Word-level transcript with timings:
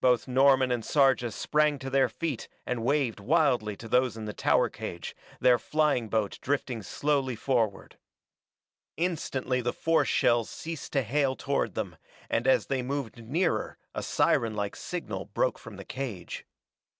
Both 0.00 0.28
Norman 0.28 0.70
and 0.70 0.84
Sarja 0.84 1.32
sprang 1.32 1.80
to 1.80 1.90
their 1.90 2.08
feet 2.08 2.46
and 2.64 2.84
waved 2.84 3.18
wildly 3.18 3.76
to 3.78 3.88
those 3.88 4.16
in 4.16 4.24
the 4.26 4.32
tower 4.32 4.68
cage, 4.68 5.16
their 5.40 5.58
flying 5.58 6.08
boat 6.08 6.38
drifting 6.40 6.82
slowly 6.84 7.34
forward. 7.34 7.98
Instantly 8.96 9.60
the 9.60 9.72
force 9.72 10.06
shells 10.08 10.48
ceased 10.48 10.92
to 10.92 11.02
hail 11.02 11.34
toward 11.34 11.74
them, 11.74 11.96
and 12.28 12.46
as 12.46 12.66
they 12.66 12.80
moved 12.82 13.24
nearer 13.24 13.76
a 13.92 14.04
sirenlike 14.04 14.76
signal 14.76 15.24
broke 15.24 15.58
from 15.58 15.74
the 15.74 15.84
cage. 15.84 16.46